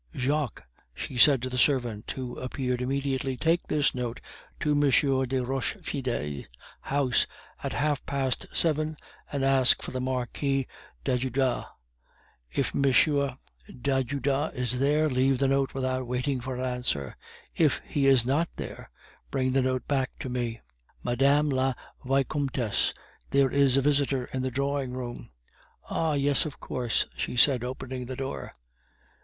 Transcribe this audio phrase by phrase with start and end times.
[0.15, 0.63] "Jacques,"
[0.95, 4.19] she said to the servant, who appeared immediately, "take this note
[4.59, 4.79] to M.
[5.27, 6.47] de Rochefide's
[6.81, 7.27] house
[7.61, 8.97] at half past seven
[9.31, 10.65] and ask for the Marquis
[11.03, 11.67] d'Ajuda.
[12.51, 12.81] If M.
[12.81, 17.15] d'Ajuda is there, leave the note without waiting for an answer;
[17.55, 18.89] if he is not there,
[19.29, 20.61] bring the note back to me."
[21.03, 22.91] "Madame la Vicomtess,
[23.29, 25.29] there is a visitor in the drawing room."
[25.91, 26.13] "Ah!
[26.13, 28.51] yes, of course," she said, opening the door.